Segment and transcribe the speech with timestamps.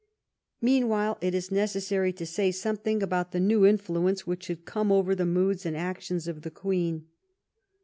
[0.61, 5.13] Meanwhile it is necessary to say something about the new influence which had come over
[5.13, 7.05] the moods and actions of the Queen.